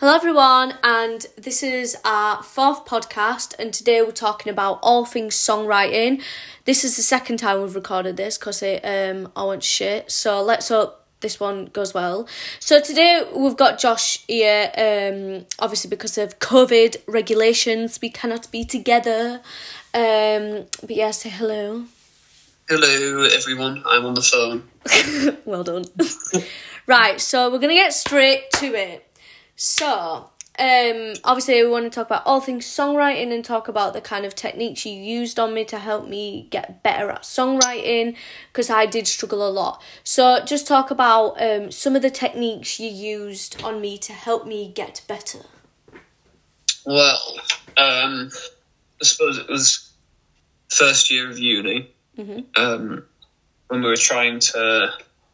Hello, 0.00 0.14
everyone, 0.14 0.74
and 0.84 1.26
this 1.36 1.60
is 1.60 1.96
our 2.04 2.40
fourth 2.44 2.84
podcast. 2.84 3.58
And 3.58 3.74
today 3.74 4.00
we're 4.00 4.12
talking 4.12 4.48
about 4.48 4.78
all 4.80 5.04
things 5.04 5.34
songwriting. 5.34 6.22
This 6.66 6.84
is 6.84 6.94
the 6.94 7.02
second 7.02 7.38
time 7.38 7.60
we've 7.60 7.74
recorded 7.74 8.16
this 8.16 8.38
because 8.38 8.62
it 8.62 8.80
um 8.84 9.32
I 9.34 9.42
went 9.42 9.64
shit. 9.64 10.08
So 10.08 10.40
let's 10.40 10.68
hope 10.68 11.04
this 11.18 11.40
one 11.40 11.64
goes 11.64 11.94
well. 11.94 12.28
So 12.60 12.80
today 12.80 13.28
we've 13.34 13.56
got 13.56 13.80
Josh 13.80 14.24
here. 14.28 14.70
Um, 14.78 15.46
obviously 15.58 15.90
because 15.90 16.16
of 16.16 16.38
COVID 16.38 16.98
regulations, 17.08 17.98
we 18.00 18.08
cannot 18.08 18.48
be 18.52 18.64
together. 18.64 19.40
Um, 19.92 20.66
but 20.80 20.90
yeah, 20.92 21.10
say 21.10 21.30
hello. 21.30 21.86
Hello, 22.68 23.22
everyone. 23.24 23.82
I'm 23.84 24.06
on 24.06 24.14
the 24.14 24.22
phone. 24.22 24.62
well 25.44 25.64
done. 25.64 25.86
right, 26.86 27.20
so 27.20 27.50
we're 27.50 27.58
gonna 27.58 27.74
get 27.74 27.92
straight 27.92 28.48
to 28.58 28.66
it. 28.76 29.07
So, 29.60 30.30
um, 30.56 31.14
obviously, 31.24 31.60
we 31.60 31.68
want 31.68 31.84
to 31.84 31.90
talk 31.90 32.06
about 32.06 32.22
all 32.24 32.40
things 32.40 32.64
songwriting 32.64 33.32
and 33.34 33.44
talk 33.44 33.66
about 33.66 33.92
the 33.92 34.00
kind 34.00 34.24
of 34.24 34.36
techniques 34.36 34.86
you 34.86 34.92
used 34.92 35.36
on 35.40 35.52
me 35.52 35.64
to 35.64 35.80
help 35.80 36.06
me 36.08 36.46
get 36.50 36.84
better 36.84 37.10
at 37.10 37.22
songwriting 37.22 38.16
because 38.52 38.70
I 38.70 38.86
did 38.86 39.08
struggle 39.08 39.46
a 39.46 39.50
lot. 39.50 39.82
So, 40.04 40.44
just 40.44 40.68
talk 40.68 40.92
about 40.92 41.42
um, 41.42 41.72
some 41.72 41.96
of 41.96 42.02
the 42.02 42.10
techniques 42.10 42.78
you 42.78 42.88
used 42.88 43.60
on 43.64 43.80
me 43.80 43.98
to 43.98 44.12
help 44.12 44.46
me 44.46 44.72
get 44.72 45.02
better. 45.08 45.40
Well, 46.86 47.20
um, 47.76 48.30
I 49.02 49.04
suppose 49.04 49.38
it 49.38 49.48
was 49.48 49.90
first 50.68 51.10
year 51.10 51.28
of 51.28 51.38
uni 51.38 51.90
Mhm. 52.16 52.46
um, 52.56 53.04
when 53.66 53.82
we 53.82 53.88
were 53.88 53.96
trying 53.96 54.38
to 54.38 54.92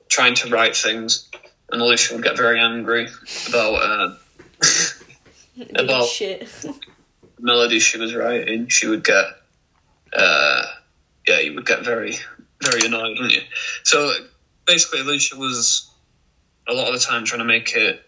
trying 0.09 0.34
to 0.37 0.48
write 0.48 0.77
things, 0.77 1.29
and 1.70 1.81
Alicia 1.83 2.15
would 2.15 2.25
get 2.25 2.37
very 2.37 2.59
angry 2.61 3.09
about 3.48 3.75
uh, 3.75 4.17
About- 5.75 6.09
shit. 6.09 6.47
the 6.47 6.75
melody 7.39 7.79
she 7.79 7.98
was 7.98 8.15
writing. 8.15 8.69
She 8.69 8.87
would 8.87 9.05
get, 9.05 9.25
uh, 10.12 10.62
yeah, 11.27 11.41
you 11.41 11.55
would 11.55 11.67
get 11.67 11.84
very 11.84 12.17
very 12.65 12.87
annoyed, 12.87 13.11
wouldn't 13.11 13.33
you? 13.33 13.43
So 13.83 14.12
basically, 14.67 15.01
Alicia 15.01 15.37
was 15.37 15.91
a 16.69 16.73
lot 16.73 16.89
of 16.89 16.95
the 16.95 17.01
time 17.01 17.25
trying 17.25 17.41
to 17.41 17.45
make 17.45 17.75
it 17.75 18.03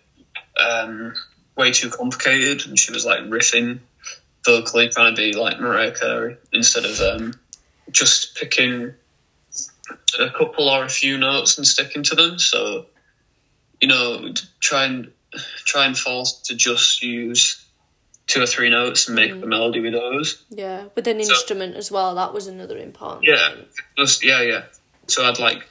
um, 0.59 1.15
way 1.57 1.73
too 1.73 1.91
complicated, 1.91 2.67
and 2.67 2.79
she 2.79 2.93
was 2.93 3.05
like 3.05 3.21
riffing 3.21 3.81
vocally, 4.45 4.89
trying 4.89 5.15
to 5.15 5.21
be 5.21 5.33
like 5.33 5.61
Mariah 5.61 5.93
Carey 5.93 6.37
instead 6.53 6.85
of 6.85 7.01
um, 7.01 7.35
just 7.91 8.37
picking 8.37 8.95
a 10.19 10.31
couple 10.31 10.69
or 10.69 10.85
a 10.85 10.89
few 10.89 11.19
notes 11.19 11.59
and 11.59 11.67
sticking 11.67 12.03
to 12.05 12.15
them. 12.15 12.39
So, 12.39 12.87
you 13.81 13.89
know, 13.89 14.33
try 14.61 14.85
and 14.85 15.13
try 15.65 15.87
and 15.87 15.97
force 15.97 16.33
to 16.47 16.55
just 16.57 17.03
use 17.03 17.63
two 18.27 18.43
or 18.43 18.47
three 18.47 18.71
notes 18.71 19.07
and 19.07 19.15
make 19.17 19.41
the 19.41 19.47
melody 19.47 19.81
with 19.81 19.93
those. 19.93 20.43
yeah, 20.51 20.87
with 20.95 21.07
an 21.07 21.23
So- 21.23 21.33
instrument 21.33 21.77
as 21.77 21.91
well. 21.91 22.15
That 22.17 22.33
was 22.35 22.47
another 22.49 22.77
important. 22.79 23.25
Yeah, 23.25 23.55
thing. 23.55 23.67
just 23.99 24.25
yeah, 24.25 24.43
yeah. 24.43 24.63
So 25.07 25.25
I'd 25.27 25.39
like 25.39 25.67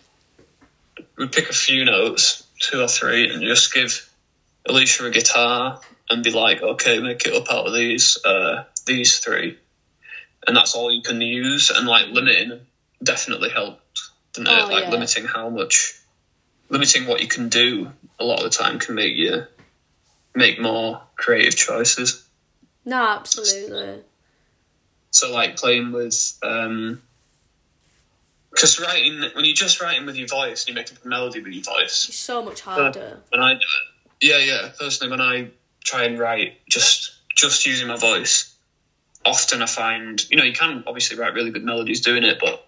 we'd 1.17 1.31
pick 1.31 1.49
a 1.49 1.53
few 1.53 1.83
notes, 1.85 2.43
two 2.59 2.81
or 2.81 2.87
three, 2.87 3.29
and 3.29 3.43
just 3.43 3.73
give 3.73 4.09
Alicia 4.65 5.05
a 5.05 5.11
guitar 5.11 5.81
and 6.09 6.23
be 6.23 6.31
like, 6.31 6.61
okay, 6.61 6.99
make 6.99 7.25
it 7.25 7.33
up 7.33 7.51
out 7.51 7.67
of 7.67 7.73
these 7.73 8.17
uh, 8.25 8.63
these 8.85 9.19
three, 9.19 9.57
and 10.47 10.55
that's 10.55 10.75
all 10.75 10.91
you 10.91 11.01
can 11.01 11.19
use. 11.19 11.69
And 11.71 11.87
like 11.87 12.07
limiting 12.07 12.61
definitely 13.03 13.49
helped, 13.49 14.01
didn't 14.33 14.47
it? 14.47 14.61
Oh, 14.63 14.67
like 14.71 14.83
yeah. 14.85 14.91
limiting 14.91 15.25
how 15.25 15.49
much, 15.49 15.93
limiting 16.69 17.05
what 17.07 17.21
you 17.21 17.27
can 17.27 17.49
do 17.49 17.91
a 18.17 18.23
lot 18.23 18.39
of 18.39 18.45
the 18.45 18.57
time 18.57 18.79
can 18.79 18.95
make 18.95 19.15
you 19.17 19.43
make 20.35 20.59
more 20.59 21.01
creative 21.15 21.55
choices. 21.55 22.23
No, 22.83 23.01
absolutely. 23.01 24.03
So 25.11 25.31
like 25.31 25.55
playing 25.55 25.91
with, 25.91 26.37
um, 26.43 27.01
because 28.51 28.79
writing 28.79 29.21
when 29.33 29.45
you're 29.45 29.55
just 29.55 29.81
writing 29.81 30.05
with 30.05 30.15
your 30.15 30.27
voice, 30.27 30.63
and 30.63 30.69
you 30.69 30.75
make 30.75 30.91
up 30.91 31.03
a 31.03 31.07
melody 31.07 31.41
with 31.41 31.53
your 31.53 31.63
voice. 31.63 32.07
It's 32.09 32.17
so 32.17 32.43
much 32.43 32.61
harder. 32.61 33.19
When 33.29 33.41
I 33.41 33.53
do 33.53 33.59
it, 33.59 34.27
yeah, 34.27 34.37
yeah. 34.37 34.69
Personally, 34.79 35.11
when 35.11 35.21
I 35.21 35.49
try 35.83 36.03
and 36.03 36.17
write 36.17 36.65
just 36.67 37.15
just 37.35 37.65
using 37.65 37.87
my 37.87 37.97
voice, 37.97 38.53
often 39.25 39.61
I 39.61 39.65
find 39.65 40.23
you 40.29 40.37
know 40.37 40.43
you 40.43 40.53
can 40.53 40.83
obviously 40.87 41.17
write 41.17 41.33
really 41.33 41.51
good 41.51 41.63
melodies 41.65 42.01
doing 42.01 42.23
it, 42.23 42.39
but 42.39 42.65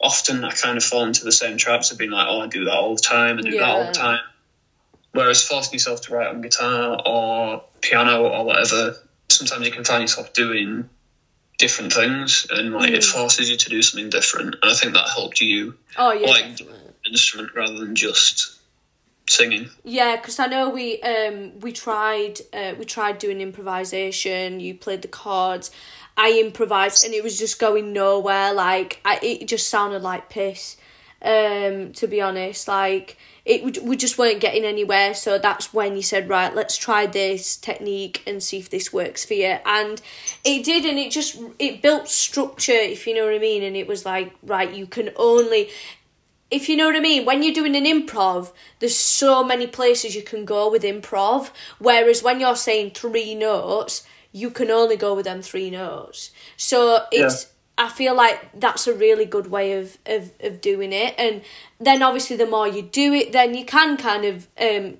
often 0.00 0.44
I 0.44 0.50
kind 0.50 0.76
of 0.76 0.84
fall 0.84 1.04
into 1.04 1.24
the 1.24 1.32
same 1.32 1.56
traps 1.56 1.90
of 1.90 1.98
being 1.98 2.10
like, 2.10 2.26
oh, 2.28 2.40
I 2.40 2.46
do 2.46 2.64
that 2.64 2.74
all 2.74 2.94
the 2.94 3.00
time, 3.00 3.38
I 3.38 3.42
do 3.42 3.52
that 3.52 3.62
all 3.62 3.86
the 3.86 3.92
time. 3.92 4.20
Whereas 5.14 5.44
forcing 5.46 5.74
yourself 5.74 6.00
to 6.02 6.12
write 6.14 6.26
on 6.26 6.40
guitar 6.40 7.00
or 7.06 7.62
piano 7.80 8.24
or 8.24 8.44
whatever, 8.44 8.96
sometimes 9.28 9.64
you 9.64 9.72
can 9.72 9.84
find 9.84 10.02
yourself 10.02 10.32
doing 10.32 10.90
different 11.56 11.92
things 11.92 12.48
and 12.50 12.72
like 12.72 12.90
it 12.90 13.02
Mm. 13.02 13.12
forces 13.12 13.48
you 13.48 13.56
to 13.56 13.70
do 13.70 13.80
something 13.80 14.10
different. 14.10 14.56
And 14.60 14.72
I 14.72 14.74
think 14.74 14.92
that 14.94 15.08
helped 15.08 15.40
you 15.40 15.78
Oh 15.96 16.12
yeah, 16.12 16.26
like 16.26 16.56
definitely. 16.56 16.80
instrument 17.06 17.54
rather 17.54 17.78
than 17.78 17.94
just 17.94 18.56
singing. 19.30 19.70
Yeah, 19.84 20.16
because 20.16 20.40
I 20.40 20.46
know 20.46 20.68
we 20.68 21.00
um 21.02 21.60
we 21.60 21.70
tried 21.70 22.40
uh, 22.52 22.74
we 22.76 22.84
tried 22.84 23.18
doing 23.18 23.40
improvisation. 23.40 24.58
You 24.58 24.74
played 24.74 25.02
the 25.02 25.08
chords, 25.08 25.70
I 26.16 26.32
improvised, 26.32 27.04
and 27.04 27.14
it 27.14 27.22
was 27.22 27.38
just 27.38 27.60
going 27.60 27.92
nowhere. 27.92 28.52
Like 28.52 29.00
I, 29.04 29.20
it 29.22 29.46
just 29.46 29.68
sounded 29.68 30.02
like 30.02 30.28
piss. 30.28 30.76
Um, 31.22 31.92
to 31.92 32.06
be 32.06 32.20
honest, 32.20 32.66
like 32.66 33.16
it 33.44 33.82
we 33.82 33.96
just 33.96 34.16
weren't 34.16 34.40
getting 34.40 34.64
anywhere. 34.64 35.14
So 35.14 35.38
that's 35.38 35.74
when 35.74 35.96
you 35.96 36.02
said, 36.02 36.28
right, 36.28 36.54
let's 36.54 36.76
try 36.76 37.06
this 37.06 37.56
technique 37.56 38.22
and 38.26 38.42
see 38.42 38.58
if 38.58 38.70
this 38.70 38.92
works 38.92 39.24
for 39.24 39.34
you. 39.34 39.58
And 39.66 40.00
it 40.44 40.64
did, 40.64 40.84
and 40.84 40.98
it 40.98 41.10
just 41.10 41.38
it 41.58 41.82
built 41.82 42.08
structure, 42.08 42.72
if 42.72 43.06
you 43.06 43.14
know 43.14 43.24
what 43.24 43.34
I 43.34 43.38
mean. 43.38 43.62
And 43.62 43.76
it 43.76 43.86
was 43.86 44.04
like, 44.04 44.34
right, 44.42 44.72
you 44.72 44.86
can 44.86 45.10
only 45.16 45.70
if 46.50 46.68
you 46.68 46.76
know 46.76 46.86
what 46.86 46.96
I 46.96 47.00
mean, 47.00 47.24
when 47.24 47.42
you're 47.42 47.54
doing 47.54 47.74
an 47.74 47.84
improv, 47.84 48.52
there's 48.78 48.96
so 48.96 49.42
many 49.42 49.66
places 49.66 50.14
you 50.14 50.22
can 50.22 50.44
go 50.44 50.70
with 50.70 50.82
improv. 50.82 51.50
Whereas 51.78 52.22
when 52.22 52.38
you're 52.38 52.54
saying 52.54 52.92
three 52.92 53.34
notes, 53.34 54.06
you 54.30 54.50
can 54.50 54.70
only 54.70 54.96
go 54.96 55.14
with 55.14 55.24
them 55.24 55.42
three 55.42 55.70
notes. 55.70 56.30
So 56.56 57.06
it's 57.10 57.46
I 57.76 57.88
feel 57.88 58.14
like 58.14 58.60
that's 58.60 58.86
a 58.86 58.94
really 58.94 59.24
good 59.24 59.48
way 59.48 59.72
of, 59.72 59.98
of, 60.06 60.30
of 60.40 60.60
doing 60.60 60.92
it. 60.92 61.14
And 61.18 61.42
then 61.80 62.02
obviously 62.02 62.36
the 62.36 62.46
more 62.46 62.68
you 62.68 62.82
do 62.82 63.12
it, 63.12 63.32
then 63.32 63.54
you 63.54 63.64
can 63.64 63.96
kind 63.96 64.24
of 64.24 64.48
um 64.60 64.98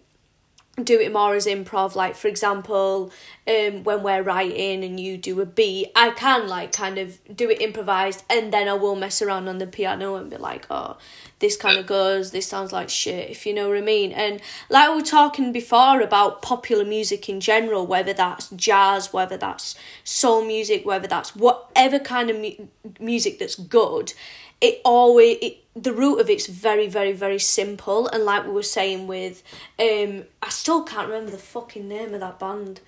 do 0.82 0.98
it 0.98 1.12
more 1.12 1.34
as 1.34 1.46
improv 1.46 1.94
like 1.94 2.16
for 2.16 2.26
example 2.26 3.12
um 3.46 3.84
when 3.84 4.02
we're 4.02 4.22
writing 4.22 4.82
and 4.82 4.98
you 4.98 5.16
do 5.16 5.40
a 5.40 5.46
beat 5.46 5.90
i 5.94 6.10
can 6.10 6.48
like 6.48 6.72
kind 6.72 6.98
of 6.98 7.18
do 7.34 7.48
it 7.48 7.60
improvised 7.60 8.24
and 8.28 8.52
then 8.52 8.68
i 8.68 8.72
will 8.72 8.96
mess 8.96 9.22
around 9.22 9.46
on 9.46 9.58
the 9.58 9.66
piano 9.68 10.16
and 10.16 10.30
be 10.30 10.36
like 10.36 10.66
oh 10.70 10.96
this 11.38 11.56
kind 11.56 11.78
of 11.78 11.86
goes 11.86 12.32
this 12.32 12.46
sounds 12.46 12.72
like 12.72 12.88
shit 12.88 13.30
if 13.30 13.46
you 13.46 13.54
know 13.54 13.68
what 13.68 13.76
i 13.76 13.80
mean. 13.80 14.10
And 14.12 14.40
like 14.68 14.88
we 14.88 14.96
were 14.96 15.02
talking 15.02 15.52
before 15.52 16.00
about 16.00 16.42
popular 16.42 16.84
music 16.84 17.28
in 17.28 17.38
general 17.38 17.86
whether 17.86 18.12
that's 18.12 18.48
jazz 18.50 19.12
whether 19.12 19.36
that's 19.36 19.76
soul 20.02 20.44
music 20.44 20.84
whether 20.84 21.06
that's 21.06 21.36
whatever 21.36 21.98
kind 22.00 22.30
of 22.30 22.38
mu- 22.40 22.66
music 22.98 23.38
that's 23.38 23.56
good 23.56 24.12
it 24.60 24.80
always 24.84 25.38
it, 25.42 25.58
the 25.74 25.92
root 25.92 26.20
of 26.20 26.30
it's 26.30 26.46
very 26.46 26.86
very 26.86 27.12
very 27.12 27.38
simple 27.38 28.06
and 28.08 28.24
like 28.24 28.44
we 28.44 28.52
were 28.52 28.62
saying 28.62 29.06
with 29.06 29.42
um 29.78 30.24
i 30.42 30.48
still 30.48 30.82
can't 30.82 31.08
remember 31.08 31.30
the 31.30 31.38
fucking 31.38 31.88
name 31.88 32.14
of 32.14 32.20
that 32.20 32.38
band 32.38 32.80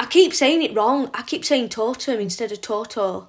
i 0.00 0.06
keep 0.06 0.34
saying 0.34 0.62
it 0.62 0.74
wrong 0.74 1.10
i 1.14 1.22
keep 1.22 1.44
saying 1.44 1.68
totem 1.68 2.20
instead 2.20 2.50
of 2.50 2.60
toto 2.60 3.28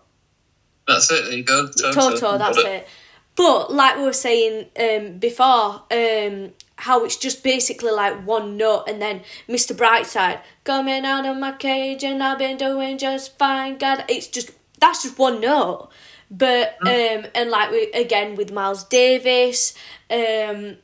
That's 0.88 1.12
it. 1.12 1.26
There 1.26 1.34
you 1.34 1.44
go. 1.44 1.68
Toto. 1.68 1.92
toto 1.92 2.38
that's 2.38 2.58
Got 2.58 2.66
it 2.66 2.88
but 3.36 3.72
like 3.72 3.96
we 3.98 4.04
were 4.04 4.14
saying 4.14 4.66
um 4.80 5.18
before 5.20 5.84
um 5.92 6.52
how 6.78 7.04
it's 7.04 7.18
just 7.18 7.44
basically 7.44 7.92
like 7.92 8.26
one 8.26 8.56
note 8.58 8.86
and 8.88 9.02
then 9.02 9.22
Mr. 9.48 9.76
Brightside 9.76 10.40
coming 10.64 11.06
out 11.06 11.26
of 11.26 11.38
my 11.38 11.52
cage 11.52 12.04
and 12.06 12.24
I've 12.24 12.40
been 12.40 12.58
doing 12.58 12.98
just 12.98 13.38
fine 13.38 13.78
God 13.78 14.06
it's 14.08 14.28
just 14.28 14.52
that's 14.80 15.04
just 15.04 15.20
one 15.20 15.42
note 15.42 15.90
but 16.32 16.78
um 16.86 17.26
and 17.36 17.50
like 17.50 17.72
we, 17.72 17.92
again 17.92 18.36
with 18.36 18.52
Miles 18.52 18.84
Davis 18.84 19.74
um 20.10 20.78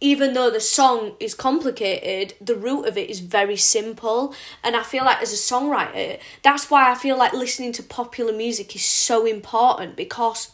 even 0.00 0.32
though 0.32 0.50
the 0.50 0.60
song 0.60 1.14
is 1.20 1.34
complicated, 1.34 2.34
the 2.40 2.54
root 2.54 2.86
of 2.86 2.96
it 2.96 3.10
is 3.10 3.20
very 3.20 3.56
simple. 3.56 4.34
And 4.64 4.74
I 4.74 4.82
feel 4.82 5.04
like 5.04 5.20
as 5.20 5.32
a 5.32 5.36
songwriter, 5.36 6.18
that's 6.42 6.70
why 6.70 6.90
I 6.90 6.94
feel 6.94 7.18
like 7.18 7.34
listening 7.34 7.72
to 7.72 7.82
popular 7.82 8.32
music 8.32 8.74
is 8.74 8.84
so 8.84 9.26
important 9.26 9.96
because 9.96 10.52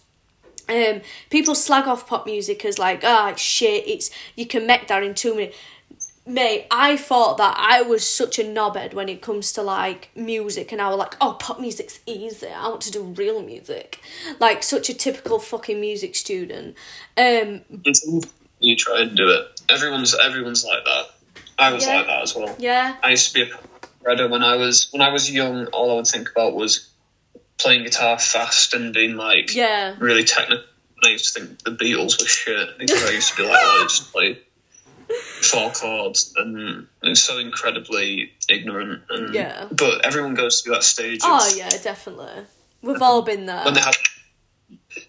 um 0.68 1.00
people 1.30 1.54
slag 1.54 1.86
off 1.86 2.08
pop 2.08 2.26
music 2.26 2.64
as 2.64 2.78
like, 2.78 3.02
ah, 3.04 3.30
it's 3.30 3.42
shit, 3.42 3.86
it's 3.86 4.10
you 4.34 4.46
can 4.46 4.66
make 4.66 4.88
that 4.88 5.02
in 5.04 5.14
two 5.14 5.34
minutes. 5.36 5.56
Mate, 6.28 6.66
I 6.72 6.96
thought 6.96 7.38
that 7.38 7.54
I 7.56 7.82
was 7.82 8.04
such 8.08 8.40
a 8.40 8.42
knobhead 8.42 8.94
when 8.94 9.08
it 9.08 9.22
comes 9.22 9.52
to 9.52 9.62
like 9.62 10.10
music, 10.16 10.72
and 10.72 10.82
I 10.82 10.88
was 10.88 10.98
like, 10.98 11.14
oh, 11.20 11.36
pop 11.38 11.60
music's 11.60 12.00
easy. 12.04 12.48
I 12.48 12.68
want 12.68 12.80
to 12.82 12.90
do 12.90 13.02
real 13.02 13.42
music, 13.42 14.00
like 14.40 14.64
such 14.64 14.90
a 14.90 14.94
typical 14.94 15.38
fucking 15.38 15.80
music 15.80 16.16
student. 16.16 16.74
Um. 17.16 17.62
You 18.58 18.74
try 18.74 19.02
and 19.02 19.16
do 19.16 19.28
it. 19.28 19.60
Everyone's 19.68 20.14
everyone's 20.18 20.64
like 20.64 20.84
that. 20.84 21.06
I 21.58 21.72
was 21.72 21.86
Yeah. 21.86 21.96
like 21.98 22.06
that 22.06 22.22
as 22.22 22.34
well. 22.34 22.56
Yeah. 22.58 22.96
I 23.02 23.10
used 23.10 23.28
to 23.28 23.34
be 23.34 23.42
a 23.42 23.54
shredder 24.04 24.28
when 24.30 24.42
I 24.42 24.56
was 24.56 24.88
when 24.92 25.02
I 25.02 25.10
was 25.10 25.30
young. 25.30 25.66
All 25.66 25.90
I 25.92 25.94
would 25.94 26.06
think 26.06 26.30
about 26.30 26.54
was 26.54 26.88
playing 27.58 27.84
guitar 27.84 28.18
fast 28.18 28.74
and 28.74 28.92
being 28.94 29.16
like 29.16 29.54
Yeah. 29.54 29.94
really 29.98 30.24
technical. 30.24 30.64
I 31.04 31.10
used 31.10 31.34
to 31.34 31.40
think 31.40 31.62
the 31.62 31.70
Beatles 31.72 32.18
were 32.20 32.26
shit 32.26 32.78
because 32.78 33.04
I 33.04 33.10
used 33.12 33.30
to 33.32 33.36
be 33.36 33.42
like, 33.48 33.58
oh, 33.60 33.80
I 33.82 33.82
just 33.84 34.10
play 34.12 34.38
four 35.46 35.70
chords, 35.70 36.32
and 36.36 36.86
it 37.02 37.08
was 37.08 37.22
so 37.22 37.38
incredibly 37.38 38.32
ignorant. 38.48 39.02
And, 39.10 39.34
Yeah. 39.34 39.66
But 39.70 40.04
everyone 40.04 40.34
goes 40.34 40.60
through 40.60 40.74
that 40.74 40.82
stage. 40.84 41.20
Oh 41.24 41.46
of 41.50 41.56
yeah, 41.56 41.68
definitely. 41.68 42.44
We've 42.82 43.02
all 43.02 43.22
been 43.22 43.46
there. 43.46 43.64
When 43.64 43.74
they 43.74 43.80
have, 43.80 43.96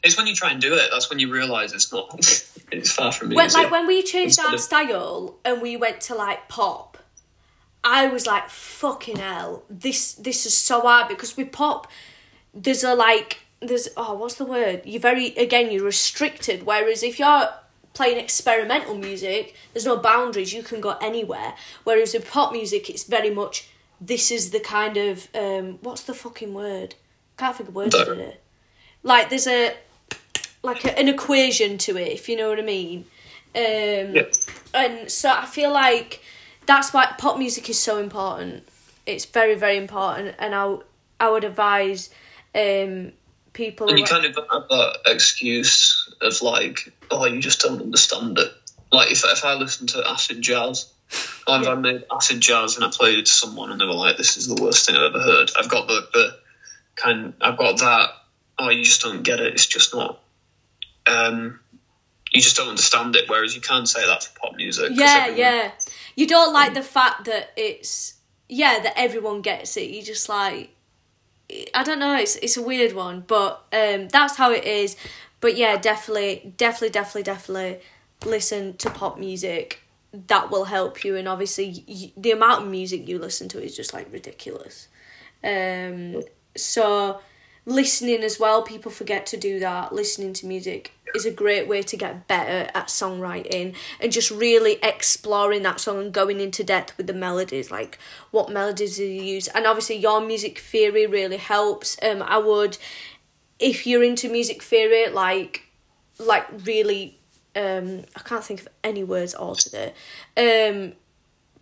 it's 0.04 0.18
when 0.18 0.28
you 0.28 0.36
try 0.36 0.52
and 0.52 0.62
do 0.62 0.74
it. 0.74 0.90
That's 0.92 1.10
when 1.10 1.20
you 1.20 1.32
realise 1.32 1.74
it's 1.74 1.92
not. 1.92 2.44
It's 2.70 2.92
far 2.92 3.14
from 3.14 3.32
easy. 3.32 3.54
like 3.58 3.72
when 3.72 3.88
we 3.88 4.04
changed 4.04 4.38
Instead 4.40 4.46
our 4.48 4.56
of- 4.56 4.60
style 4.60 5.36
and 5.46 5.62
we 5.62 5.78
went 5.78 6.02
to 6.02 6.16
like 6.16 6.50
pop, 6.50 6.98
I 7.82 8.08
was 8.08 8.28
like, 8.28 8.50
"Fucking 8.50 9.16
hell, 9.16 9.64
this 9.70 10.16
this 10.16 10.46
is 10.46 10.54
so 10.54 10.82
hard." 10.82 11.08
Because 11.08 11.38
we 11.38 11.46
pop, 11.46 11.88
there's 12.54 12.84
a 12.84 12.94
like, 12.94 13.38
there's 13.62 13.88
oh, 13.96 14.16
what's 14.16 14.36
the 14.36 14.44
word? 14.44 14.82
You're 14.84 15.00
very 15.00 15.28
again, 15.38 15.72
you're 15.72 15.86
restricted. 15.86 16.64
Whereas 16.66 17.04
if 17.04 17.20
you're 17.20 17.48
playing 17.98 18.20
experimental 18.20 18.96
music, 18.96 19.56
there's 19.74 19.86
no 19.86 19.98
boundaries. 19.98 20.54
You 20.54 20.62
can 20.62 20.80
go 20.80 20.92
anywhere. 21.02 21.56
Whereas 21.84 22.14
with 22.14 22.30
pop 22.30 22.52
music, 22.54 22.90
it's 22.90 23.04
very 23.04 23.32
much 23.32 23.68
this 24.00 24.30
is 24.30 24.52
the 24.52 24.60
kind 24.60 24.98
of 24.98 25.28
um, 25.34 25.80
what's 25.82 26.04
the 26.04 26.14
fucking 26.14 26.54
word? 26.54 26.94
Can't 27.38 27.56
think 27.56 27.70
of 27.70 27.76
words 27.76 27.96
it. 27.96 28.42
Like 29.02 29.30
there's 29.30 29.48
a 29.48 29.76
like 30.62 30.86
a, 30.86 30.98
an 30.98 31.08
equation 31.08 31.78
to 31.80 31.98
it, 31.98 32.10
if 32.10 32.30
you 32.30 32.38
know 32.38 32.50
what 32.50 32.60
I 32.60 32.64
mean. 32.64 33.06
Um, 33.56 34.16
Yeah. 34.16 34.24
And 34.74 35.12
so 35.12 35.32
I 35.32 35.46
feel 35.46 35.74
like 35.74 36.22
that's 36.68 36.94
why 36.94 37.08
pop 37.18 37.40
music 37.40 37.68
is 37.70 37.80
so 37.80 37.98
important. 37.98 38.68
It's 39.08 39.26
very 39.26 39.56
very 39.56 39.78
important, 39.78 40.36
and 40.38 40.54
I 40.54 40.78
I 41.20 41.32
would 41.32 41.44
advise 41.44 42.12
um, 42.54 43.14
people. 43.54 43.90
And 43.90 43.98
you 43.98 44.06
kind 44.06 44.26
of 44.26 44.36
have 44.36 44.68
that 44.70 45.00
excuse 45.08 46.07
of 46.22 46.42
like, 46.42 46.92
oh, 47.12 47.26
you 47.26 47.40
just 47.40 47.62
don't 47.62 47.82
understand 47.82 48.38
it. 48.40 48.52
Like 48.92 49.12
if 49.12 49.24
if 49.26 49.44
I 49.46 49.54
listen 49.56 49.88
to 49.88 50.04
acid 50.08 50.42
jazz, 50.42 50.92
or 51.48 51.60
if 51.62 51.68
I 51.68 51.76
made 51.76 52.04
acid 52.12 52.40
jazz 52.40 52.76
and 52.76 52.86
I 52.86 52.90
played 52.90 53.20
it 53.20 53.26
to 53.26 53.32
someone 53.32 53.72
and 53.72 53.80
they 53.82 53.86
were 53.86 53.94
like, 53.94 54.18
"This 54.18 54.38
is 54.38 54.48
the 54.48 54.62
worst 54.62 54.86
thing 54.86 54.96
I've 54.96 55.14
ever 55.14 55.20
heard," 55.22 55.52
I've 55.60 55.70
got 55.70 55.88
the, 55.88 56.08
the 56.14 56.38
kind, 56.96 57.34
I've 57.42 57.58
got 57.58 57.78
that. 57.80 58.10
Oh, 58.60 58.70
you 58.70 58.84
just 58.84 59.02
don't 59.02 59.24
get 59.24 59.40
it. 59.40 59.54
It's 59.54 59.66
just 59.68 59.94
not. 59.94 60.20
Um, 61.06 61.60
you 62.32 62.42
just 62.42 62.56
don't 62.58 62.70
understand 62.70 63.16
it. 63.16 63.30
Whereas 63.30 63.56
you 63.56 63.62
can't 63.62 63.88
say 63.88 64.06
that 64.06 64.24
for 64.24 64.40
pop 64.40 64.56
music. 64.56 64.92
yeah, 64.94 65.16
everyone- 65.28 65.38
yeah. 65.40 65.72
You 66.16 66.28
don't 66.28 66.54
like 66.54 66.74
the 66.74 66.82
fact 66.82 67.26
that 67.26 67.52
it's 67.56 68.16
yeah 68.50 68.80
that 68.84 68.94
everyone 68.98 69.42
gets 69.42 69.78
it. 69.78 69.90
You 69.90 70.02
just 70.02 70.28
like 70.30 70.74
I 71.74 71.84
don't 71.84 72.00
know. 72.00 72.16
It's 72.16 72.36
it's 72.38 72.58
a 72.58 72.62
weird 72.64 72.94
one, 72.94 73.24
but 73.28 73.64
um, 73.72 74.08
that's 74.10 74.36
how 74.36 74.52
it 74.52 74.64
is. 74.66 74.96
But 75.40 75.56
yeah, 75.56 75.78
definitely, 75.78 76.54
definitely, 76.58 76.90
definitely, 76.90 77.24
definitely 77.24 77.80
listen 78.26 78.76
to 78.78 78.90
pop 78.90 79.20
music. 79.20 79.82
That 80.14 80.50
will 80.50 80.66
help 80.66 81.04
you, 81.04 81.16
and 81.16 81.28
obviously, 81.28 82.14
the 82.16 82.32
amount 82.32 82.64
of 82.64 82.70
music 82.70 83.08
you 83.08 83.20
listen 83.20 83.50
to 83.50 83.62
is 83.62 83.76
just 83.76 83.94
like 83.94 84.12
ridiculous. 84.12 84.88
Um, 85.44 86.24
so 86.56 87.20
listening 87.66 88.24
as 88.24 88.40
well, 88.40 88.64
people 88.64 88.92
forget 88.92 89.26
to 89.28 89.38
do 89.38 89.60
that. 89.60 89.94
Listening 89.94 90.34
to 90.34 90.48
music 90.48 90.94
is 91.14 91.26
a 91.26 91.32
great 91.32 91.68
way 91.68 91.82
to 91.82 91.98
get 91.98 92.28
better 92.28 92.72
at 92.74 92.88
songwriting 92.88 93.76
and 94.00 94.12
just 94.12 94.32
really 94.32 94.80
exploring 94.82 95.64
that 95.64 95.80
song 95.80 96.00
and 96.00 96.14
going 96.14 96.40
into 96.40 96.64
depth 96.64 96.98
with 96.98 97.08
the 97.08 97.14
melodies, 97.14 97.70
like 97.70 98.00
what 98.32 98.50
melodies 98.52 98.98
do 98.98 99.06
you 99.06 99.22
use. 99.22 99.48
And 99.50 99.68
obviously, 99.68 99.98
your 99.98 100.22
music 100.22 100.58
theory 100.58 101.06
really 101.06 101.38
helps. 101.38 101.98
Um, 102.02 102.24
I 102.24 102.38
would, 102.38 102.78
if 103.60 103.88
you're 103.88 104.04
into 104.04 104.30
music 104.30 104.62
theory, 104.64 105.10
like, 105.10 105.64
like 106.20 106.46
really. 106.66 107.14
Um, 107.56 108.04
I 108.16 108.20
can't 108.20 108.44
think 108.44 108.62
of 108.62 108.68
any 108.84 109.04
words 109.04 109.34
altogether. 109.34 109.92
Um, 110.38 110.94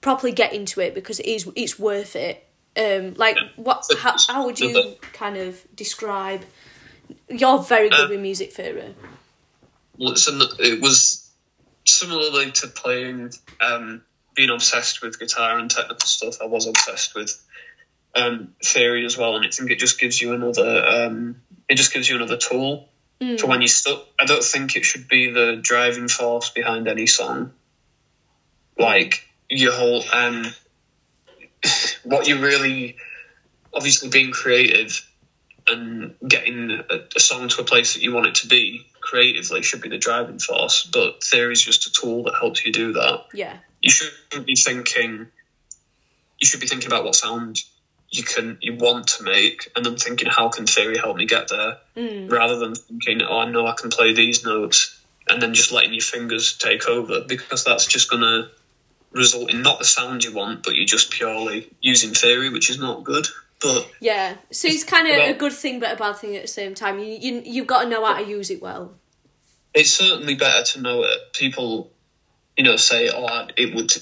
properly 0.01 0.33
get 0.33 0.51
into 0.51 0.81
it 0.81 0.93
because 0.93 1.21
it 1.21 1.25
is 1.25 1.49
it's 1.55 1.79
worth 1.79 2.17
it. 2.17 2.45
Um, 2.77 3.13
like 3.15 3.37
what? 3.55 3.85
How, 3.99 4.15
how 4.27 4.45
would 4.45 4.59
you 4.59 4.95
kind 5.13 5.37
of 5.37 5.63
describe? 5.73 6.43
You're 7.29 7.59
very 7.59 7.89
good 7.89 8.07
Uh, 8.07 8.09
with 8.09 8.19
music 8.19 8.51
theory. 8.51 8.93
Listen, 9.97 10.41
it 10.59 10.81
was 10.81 11.31
similarly 11.85 12.51
to 12.51 12.67
playing, 12.67 13.31
um, 13.61 14.01
being 14.35 14.49
obsessed 14.49 15.01
with 15.01 15.17
guitar 15.17 15.57
and 15.57 15.71
technical 15.71 16.05
stuff. 16.05 16.41
I 16.41 16.45
was 16.45 16.67
obsessed 16.67 17.15
with 17.15 17.41
um, 18.13 18.53
theory 18.63 19.05
as 19.05 19.17
well, 19.17 19.37
and 19.37 19.45
I 19.45 19.49
think 19.49 19.71
it 19.71 19.79
just 19.79 19.99
gives 19.99 20.21
you 20.21 20.33
another. 20.33 20.85
Um, 20.85 21.41
it 21.67 21.75
just 21.75 21.93
gives 21.93 22.07
you 22.07 22.15
another 22.15 22.37
tool 22.37 22.89
for 23.37 23.47
when 23.47 23.61
you're 23.61 23.67
stuck. 23.67 24.05
I 24.19 24.25
don't 24.25 24.43
think 24.43 24.75
it 24.75 24.85
should 24.85 25.07
be 25.07 25.31
the 25.31 25.59
driving 25.61 26.07
force 26.07 26.49
behind 26.49 26.87
any 26.87 27.07
song. 27.07 27.51
Like 28.77 29.27
your 29.49 29.71
whole, 29.71 30.03
um, 30.11 30.45
what 32.03 32.27
you 32.27 32.39
really, 32.39 32.97
obviously 33.73 34.09
being 34.09 34.31
creative 34.31 35.01
and 35.67 36.15
getting 36.27 36.71
a, 36.71 36.99
a 37.15 37.19
song 37.19 37.47
to 37.49 37.61
a 37.61 37.63
place 37.63 37.93
that 37.93 38.03
you 38.03 38.13
want 38.13 38.27
it 38.27 38.35
to 38.35 38.47
be 38.47 38.85
creatively 39.01 39.61
should 39.63 39.81
be 39.81 39.89
the 39.89 39.97
driving 39.97 40.39
force. 40.39 40.87
But 40.91 41.23
theory 41.23 41.53
is 41.53 41.61
just 41.61 41.87
a 41.87 41.91
tool 41.91 42.23
that 42.23 42.35
helps 42.39 42.65
you 42.65 42.71
do 42.71 42.93
that. 42.93 43.25
Yeah, 43.33 43.57
You 43.81 43.89
shouldn't 43.89 44.45
be 44.45 44.55
thinking. 44.55 45.27
You 46.39 46.47
should 46.47 46.59
be 46.59 46.67
thinking 46.67 46.87
about 46.87 47.05
what 47.05 47.15
sound 47.15 47.63
you 48.17 48.23
can 48.23 48.57
you 48.61 48.75
want 48.75 49.07
to 49.07 49.23
make, 49.23 49.71
and 49.75 49.85
then 49.85 49.97
thinking 49.97 50.27
how 50.27 50.49
can 50.49 50.65
theory 50.65 50.97
help 50.97 51.17
me 51.17 51.25
get 51.25 51.47
there, 51.49 51.77
mm. 51.95 52.31
rather 52.31 52.57
than 52.57 52.75
thinking 52.75 53.21
oh 53.21 53.39
I 53.39 53.51
know 53.51 53.65
I 53.67 53.73
can 53.73 53.89
play 53.89 54.13
these 54.13 54.43
notes, 54.43 54.99
and 55.29 55.41
then 55.41 55.53
just 55.53 55.71
letting 55.71 55.93
your 55.93 56.01
fingers 56.01 56.57
take 56.57 56.87
over 56.87 57.21
because 57.27 57.63
that's 57.63 57.85
just 57.85 58.09
gonna 58.09 58.49
result 59.11 59.51
in 59.51 59.61
not 59.61 59.79
the 59.79 59.85
sound 59.85 60.23
you 60.23 60.33
want, 60.33 60.63
but 60.63 60.75
you're 60.75 60.85
just 60.85 61.09
purely 61.11 61.69
using 61.81 62.13
theory, 62.13 62.49
which 62.49 62.69
is 62.69 62.79
not 62.79 63.03
good. 63.03 63.27
But 63.61 63.89
yeah. 64.01 64.35
So 64.51 64.67
it's 64.67 64.83
kind 64.83 65.07
of 65.07 65.15
a 65.15 65.33
good 65.33 65.53
thing 65.53 65.79
but 65.79 65.93
a 65.93 65.95
bad 65.95 66.17
thing 66.17 66.35
at 66.35 66.41
the 66.41 66.47
same 66.47 66.75
time. 66.75 66.99
You 66.99 67.05
you 67.05 67.41
you've 67.45 67.67
got 67.67 67.83
to 67.83 67.89
know 67.89 68.05
how 68.05 68.17
to 68.19 68.27
use 68.27 68.51
it 68.51 68.61
well. 68.61 68.95
it's 69.73 69.91
certainly 69.91 70.35
better 70.35 70.63
to 70.73 70.81
know 70.81 71.03
it. 71.03 71.33
People, 71.33 71.91
you 72.57 72.63
know, 72.63 72.75
say, 72.75 73.09
"Oh, 73.13 73.47
it 73.55 73.75
would 73.75 73.93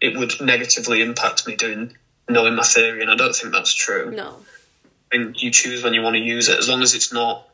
it 0.00 0.16
would 0.16 0.40
negatively 0.40 1.02
impact 1.02 1.46
me 1.46 1.56
doing 1.56 1.96
knowing 2.32 2.54
my 2.54 2.62
theory," 2.62 3.02
and 3.02 3.10
I 3.10 3.16
don't 3.16 3.34
think 3.34 3.52
that's 3.52 3.74
true. 3.74 4.10
No. 4.10 4.36
And 5.12 5.40
you 5.40 5.50
choose 5.50 5.82
when 5.82 5.94
you 5.94 6.02
want 6.02 6.14
to 6.14 6.22
use 6.22 6.48
it, 6.48 6.58
as 6.58 6.68
long 6.68 6.82
as 6.82 6.94
it's 6.94 7.12
not 7.12 7.46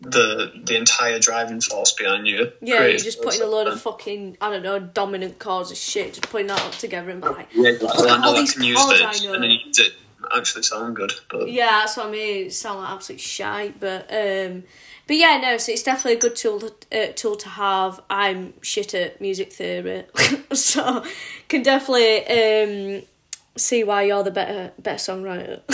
the 0.00 0.52
the 0.64 0.76
entire 0.76 1.18
driving 1.18 1.60
force 1.60 1.92
behind 1.92 2.26
you. 2.26 2.52
Yeah, 2.60 2.86
you're 2.86 2.98
just 2.98 3.22
putting 3.22 3.42
a 3.42 3.46
load 3.46 3.66
of 3.66 3.80
fucking 3.80 4.36
I 4.40 4.50
don't 4.50 4.62
know 4.62 4.78
dominant 4.78 5.38
chords 5.38 5.70
of 5.70 5.76
shit, 5.76 6.14
just 6.14 6.28
putting 6.28 6.48
that 6.48 6.60
all 6.60 6.70
together 6.70 7.10
and 7.10 7.22
be 7.22 7.28
like, 7.28 7.48
Yeah, 7.52 7.70
like, 7.70 7.82
well, 7.82 8.08
I 8.08 8.12
all 8.12 8.20
know 8.20 8.34
I 8.34 8.40
these 8.40 8.52
can 8.52 8.64
use 8.64 8.86
this, 8.88 9.24
and 9.24 9.42
then 9.42 9.50
you 9.50 9.58
use 9.66 9.78
it 9.78 9.92
actually 10.34 10.62
sound 10.62 10.96
good. 10.96 11.12
But 11.30 11.50
Yeah, 11.50 11.66
that's 11.66 11.96
what 11.96 12.06
I 12.06 12.10
mean. 12.10 12.46
It 12.46 12.52
sound 12.52 12.80
like 12.80 12.90
absolute 12.90 13.20
shite, 13.20 13.80
but 13.80 14.02
um, 14.12 14.64
but 15.06 15.16
yeah, 15.16 15.38
no. 15.42 15.56
So 15.56 15.72
it's 15.72 15.82
definitely 15.82 16.14
a 16.14 16.20
good 16.20 16.36
tool 16.36 16.62
uh, 16.92 17.06
tool 17.14 17.36
to 17.36 17.48
have. 17.48 18.00
I'm 18.10 18.54
shit 18.62 18.92
at 18.92 19.20
music 19.20 19.52
theory, 19.52 20.04
so 20.52 21.04
can 21.48 21.62
definitely 21.62 22.26
um 22.26 23.02
see 23.56 23.84
why 23.84 24.02
you're 24.02 24.22
the 24.22 24.30
better 24.30 24.72
better 24.78 24.98
songwriter. 24.98 25.62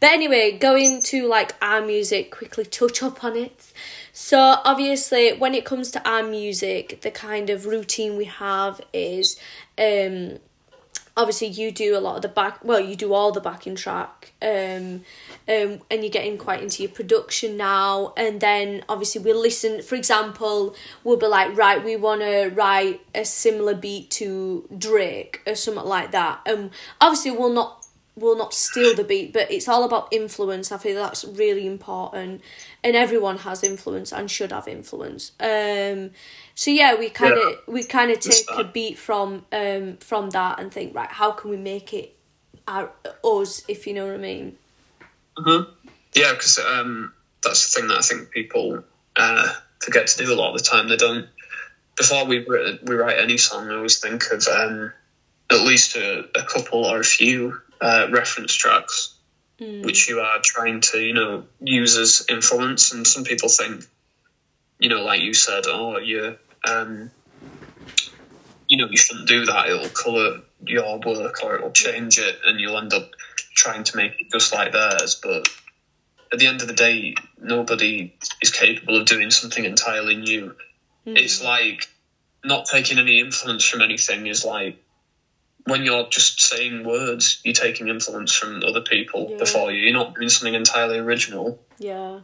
but 0.00 0.10
anyway, 0.10 0.52
going 0.52 1.02
to 1.02 1.26
like 1.26 1.54
our 1.62 1.80
music, 1.80 2.30
quickly 2.30 2.64
touch 2.64 3.02
up 3.02 3.24
on 3.24 3.36
it. 3.36 3.72
So 4.12 4.38
obviously, 4.38 5.32
when 5.36 5.54
it 5.54 5.64
comes 5.64 5.90
to 5.92 6.08
our 6.08 6.22
music, 6.22 7.00
the 7.02 7.10
kind 7.10 7.50
of 7.50 7.66
routine 7.66 8.16
we 8.16 8.24
have 8.24 8.80
is 8.92 9.38
um 9.78 10.38
obviously 11.18 11.48
you 11.48 11.72
do 11.72 11.98
a 11.98 12.00
lot 12.00 12.16
of 12.16 12.22
the 12.22 12.28
back 12.28 12.64
well 12.64 12.80
you 12.80 12.94
do 12.94 13.12
all 13.12 13.32
the 13.32 13.40
backing 13.40 13.74
track 13.74 14.32
um 14.40 15.02
um 15.48 15.80
and 15.90 16.02
you're 16.02 16.10
getting 16.10 16.38
quite 16.38 16.62
into 16.62 16.82
your 16.82 16.92
production 16.92 17.56
now. 17.56 18.12
And 18.16 18.40
then 18.40 18.84
obviously 18.88 19.20
we 19.20 19.32
listen 19.32 19.82
for 19.82 19.96
example 19.96 20.74
we'll 21.02 21.16
be 21.16 21.26
like 21.26 21.56
right 21.56 21.84
we 21.84 21.96
want 21.96 22.20
to 22.20 22.50
write 22.54 23.00
a 23.14 23.24
similar 23.24 23.74
beat 23.74 24.10
to 24.12 24.68
drake 24.78 25.42
or 25.46 25.54
something 25.54 25.84
like 25.84 26.12
that. 26.12 26.40
And 26.46 26.70
obviously 27.00 27.32
we'll 27.32 27.52
not 27.52 27.77
will 28.18 28.36
not 28.36 28.54
steal 28.54 28.94
the 28.94 29.04
beat, 29.04 29.32
but 29.32 29.50
it's 29.50 29.68
all 29.68 29.84
about 29.84 30.08
influence. 30.12 30.72
I 30.72 30.78
feel 30.78 30.96
that's 30.96 31.24
really 31.24 31.66
important, 31.66 32.42
and 32.82 32.96
everyone 32.96 33.38
has 33.38 33.62
influence 33.62 34.12
and 34.12 34.30
should 34.30 34.52
have 34.52 34.68
influence. 34.68 35.32
Um, 35.40 36.10
so 36.54 36.70
yeah, 36.70 36.94
we 36.94 37.10
kind 37.10 37.34
of 37.34 37.38
Yeah. 37.38 37.56
we 37.66 37.84
kind 37.84 38.10
of 38.10 38.20
take 38.20 38.46
a 38.52 38.64
beat 38.64 38.98
from 38.98 39.46
um 39.52 39.96
from 39.98 40.30
that 40.30 40.58
and 40.60 40.72
think 40.72 40.94
right, 40.94 41.10
how 41.10 41.32
can 41.32 41.50
we 41.50 41.56
make 41.56 41.92
it 41.94 42.14
our, 42.66 42.90
us, 43.24 43.62
if 43.68 43.86
you 43.86 43.94
know 43.94 44.06
what 44.06 44.14
I 44.14 44.18
mean? 44.18 44.56
Mhm. 45.36 45.68
Yeah, 46.14 46.32
because 46.32 46.58
um, 46.58 47.12
that's 47.42 47.72
the 47.72 47.80
thing 47.80 47.88
that 47.88 47.98
I 47.98 48.00
think 48.02 48.30
people 48.30 48.84
uh, 49.16 49.48
forget 49.80 50.08
to 50.08 50.24
do 50.24 50.32
a 50.32 50.36
lot 50.36 50.52
of 50.52 50.58
the 50.58 50.64
time. 50.64 50.88
They 50.88 50.96
don't. 50.96 51.26
Before 51.96 52.24
we 52.26 52.44
write, 52.46 52.84
we 52.84 52.94
write 52.94 53.18
any 53.18 53.38
song, 53.38 53.68
I 53.68 53.74
always 53.74 53.98
think 53.98 54.30
of 54.30 54.46
um, 54.46 54.92
at 55.50 55.60
least 55.62 55.96
a, 55.96 56.28
a 56.36 56.44
couple 56.44 56.84
or 56.86 57.00
a 57.00 57.04
few 57.04 57.60
uh, 57.80 58.08
reference 58.10 58.54
tracks 58.54 59.14
which 59.58 60.08
you 60.08 60.20
are 60.20 60.38
trying 60.42 60.80
to 60.80 61.00
you 61.00 61.12
know 61.12 61.44
use 61.60 61.96
as 61.96 62.24
influence. 62.28 62.92
And 62.92 63.06
some 63.06 63.24
people 63.24 63.48
think 63.48 63.84
you 64.78 64.88
know 64.88 65.02
like 65.02 65.20
you 65.20 65.34
said 65.34 65.64
oh 65.66 65.98
you 65.98 66.36
um 66.68 67.10
you 68.68 68.76
know 68.76 68.88
you 68.88 68.96
shouldn't 68.96 69.28
do 69.28 69.46
that. 69.46 69.68
It'll 69.68 69.88
color 69.88 70.42
your 70.64 70.98
work 70.98 71.42
or 71.42 71.56
it'll 71.56 71.70
change 71.72 72.18
it 72.18 72.38
and 72.44 72.60
you'll 72.60 72.78
end 72.78 72.92
up 72.92 73.10
trying 73.54 73.84
to 73.84 73.96
make 73.96 74.12
it 74.20 74.30
just 74.30 74.52
like 74.52 74.72
theirs. 74.72 75.18
But 75.20 75.48
at 76.32 76.38
the 76.38 76.46
end 76.46 76.60
of 76.62 76.68
the 76.68 76.74
day 76.74 77.14
nobody 77.40 78.14
is 78.40 78.50
capable 78.50 78.96
of 78.96 79.06
doing 79.06 79.30
something 79.30 79.64
entirely 79.64 80.16
new. 80.16 80.54
It's 81.06 81.42
like 81.42 81.88
not 82.44 82.66
taking 82.66 82.98
any 82.98 83.18
influence 83.18 83.64
from 83.64 83.80
anything 83.80 84.26
is 84.26 84.44
like 84.44 84.76
when 85.68 85.84
you're 85.84 86.08
just 86.08 86.40
saying 86.40 86.84
words, 86.84 87.40
you're 87.44 87.54
taking 87.54 87.88
influence 87.88 88.32
from 88.34 88.62
other 88.64 88.80
people 88.80 89.28
Yeah. 89.30 89.36
before 89.38 89.70
you. 89.72 89.80
You're 89.80 89.92
not 89.92 90.14
doing 90.14 90.28
something 90.28 90.54
entirely 90.54 90.98
original, 90.98 91.60
Yeah. 91.78 92.20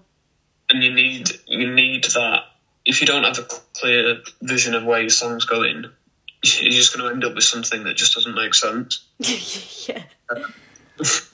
and 0.71 0.83
you 0.83 0.93
need 0.93 1.31
you 1.47 1.71
need 1.73 2.05
that. 2.05 2.45
If 2.85 3.01
you 3.01 3.07
don't 3.07 3.25
have 3.25 3.39
a 3.39 3.47
clear 3.79 4.23
vision 4.43 4.75
of 4.75 4.85
where 4.85 5.01
your 5.01 5.11
song's 5.11 5.45
going, 5.47 5.85
you're 6.43 6.71
just 6.73 6.95
going 6.95 7.07
to 7.07 7.13
end 7.15 7.25
up 7.25 7.35
with 7.35 7.45
something 7.45 7.85
that 7.85 7.97
just 7.97 8.15
doesn't 8.15 8.35
make 8.35 8.55
sense. 8.55 9.07
yeah. 9.89 10.03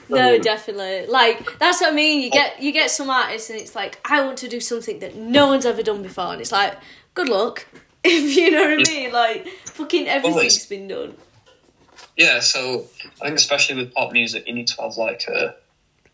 No, 0.09 0.38
definitely. 0.38 1.07
Like 1.07 1.59
that's 1.59 1.81
what 1.81 1.93
I 1.93 1.95
mean. 1.95 2.23
You 2.23 2.31
get 2.31 2.61
you 2.62 2.73
get 2.73 2.90
some 2.90 3.11
artists, 3.11 3.50
and 3.50 3.61
it's 3.61 3.75
like 3.76 4.00
I 4.05 4.25
want 4.25 4.38
to 4.38 4.49
do 4.49 4.59
something 4.59 4.99
that 5.00 5.14
no 5.14 5.47
one's 5.47 5.67
ever 5.67 5.83
done 5.83 6.02
before, 6.02 6.33
and 6.33 6.40
it's 6.40 6.50
like 6.50 6.76
good 7.14 7.29
luck. 7.29 7.67
If 8.02 8.35
you 8.35 8.50
know 8.50 8.62
what 8.62 8.88
I 8.88 8.90
mean, 8.90 9.12
like 9.12 9.47
fucking 9.67 10.09
everything's 10.09 10.64
been 10.64 10.88
done. 10.88 11.14
Yeah, 12.20 12.40
so 12.40 12.86
I 13.22 13.28
think 13.28 13.38
especially 13.38 13.76
with 13.76 13.94
pop 13.94 14.12
music, 14.12 14.46
you 14.46 14.52
need 14.52 14.66
to 14.66 14.82
have 14.82 14.98
like 14.98 15.24
a 15.26 15.56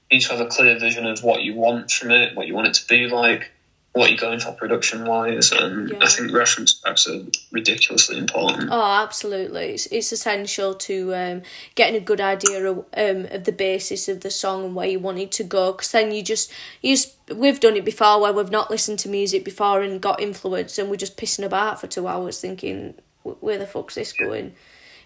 you 0.09 0.19
need 0.19 0.21
to 0.21 0.37
have 0.37 0.41
a 0.41 0.47
clear 0.47 0.79
vision 0.79 1.05
of 1.05 1.25
what 1.25 1.43
you 1.43 1.57
want 1.57 1.91
from 1.91 2.13
it, 2.13 2.37
what 2.37 2.47
you 2.47 2.55
want 2.55 2.69
it 2.69 2.75
to 2.75 2.87
be 2.87 3.09
like, 3.09 3.51
what 3.91 4.09
you're 4.11 4.19
going 4.21 4.39
for 4.39 4.53
production 4.53 5.05
wise, 5.05 5.51
and 5.51 5.91
Yeah. 5.91 5.99
I 6.03 6.07
think 6.07 6.33
reference 6.33 6.75
tracks 6.75 7.09
are 7.09 7.23
ridiculously 7.51 8.19
important. 8.19 8.69
Oh, 8.71 9.03
absolutely. 9.03 9.71
It's, 9.71 9.87
it's 9.87 10.13
essential 10.13 10.75
to 10.75 11.13
um, 11.13 11.43
getting 11.75 11.97
a 11.97 12.05
good 12.05 12.21
idea 12.21 12.71
of, 12.71 12.85
um, 12.97 13.27
of 13.33 13.43
the 13.43 13.51
basis 13.51 14.09
of 14.09 14.21
the 14.21 14.31
song 14.31 14.65
and 14.65 14.75
where 14.77 14.87
you 14.87 15.01
want 15.01 15.19
it 15.19 15.33
to 15.33 15.43
go. 15.43 15.73
Because 15.73 15.91
then 15.91 16.13
you 16.13 16.23
just, 16.23 16.53
you 16.83 16.95
just, 16.95 17.17
we've 17.35 17.59
done 17.59 17.75
it 17.75 17.85
before 17.85 18.21
where 18.21 18.33
we've 18.33 18.49
not 18.49 18.71
listened 18.71 19.01
to 19.01 19.09
music 19.09 19.45
before 19.45 19.83
and 19.83 20.01
got 20.01 20.21
influenced 20.21 20.79
and 20.79 20.89
we're 20.89 20.95
just 20.95 21.17
pissing 21.17 21.45
about 21.45 21.81
for 21.81 21.89
two 21.89 22.07
hours 22.07 22.41
thinking, 22.41 22.95
where 23.25 23.59
the 23.59 23.67
fuck's 23.67 23.97
this 23.97 24.13
going? 24.13 24.55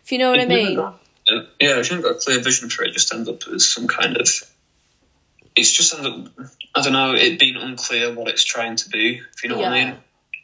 If 0.02 0.12
you 0.12 0.19
know 0.19 0.30
what 0.30 0.40
I 0.40 0.47
mean. 0.47 0.76
Yeah, 0.76 1.78
if 1.78 1.90
you 1.90 1.97
haven't 1.97 2.02
got 2.02 2.16
a 2.16 2.19
clear 2.19 2.40
vision 2.40 2.71
for 2.71 2.85
it, 2.85 2.90
it 2.90 2.95
just 2.95 3.12
ends 3.12 3.28
up 3.28 3.47
as 3.49 3.69
some 3.69 3.87
kind 3.87 4.16
of. 4.16 4.28
It's 5.57 5.73
just 5.73 5.95
ends 5.95 6.07
up, 6.07 6.49
I 6.75 6.80
don't 6.83 6.92
know, 6.92 7.12
it 7.14 7.38
being 7.38 7.57
unclear 7.57 8.12
what 8.14 8.28
it's 8.28 8.45
trying 8.45 8.76
to 8.76 8.88
be. 8.88 9.21
If 9.35 9.45
you 9.45 9.50
know 9.50 9.59
what 9.59 9.73
I 9.73 9.85
mean. 9.85 9.97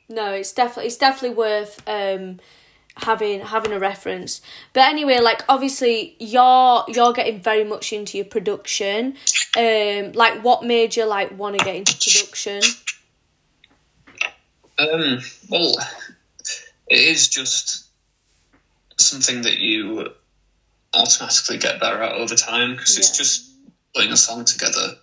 No, 0.09 0.33
it's 0.33 0.53
definitely 0.53 0.87
it's 0.87 0.97
definitely 0.97 1.37
worth 1.37 1.83
um 1.89 2.39
having 2.97 3.41
having 3.41 3.73
a 3.73 3.79
reference. 3.79 4.41
But 4.73 4.89
anyway, 4.89 5.19
like 5.19 5.43
obviously 5.49 6.17
you're 6.19 6.85
you're 6.89 7.13
getting 7.13 7.41
very 7.41 7.65
much 7.65 7.93
into 7.93 8.19
your 8.19 8.27
production. 8.27 9.17
Um 9.57 10.13
like 10.13 10.43
what 10.45 10.65
made 10.65 10.97
you 10.97 11.07
like 11.07 11.37
want 11.37 11.59
to 11.59 11.65
get 11.65 11.77
into 11.77 11.95
production? 11.95 12.63
Um, 14.79 15.21
well, 15.49 15.75
it 16.87 16.99
is 16.99 17.29
just 17.29 17.86
something 18.99 19.43
that 19.43 19.59
you 19.59 20.07
automatically 20.95 21.59
get 21.59 21.81
better 21.81 22.03
at 22.03 22.13
over 22.13 22.35
time 22.35 22.77
because 22.77 22.97
it's 22.99 23.11
just 23.17 23.45
putting 23.95 24.13
a 24.13 24.17
song 24.17 24.45
together. 24.45 24.95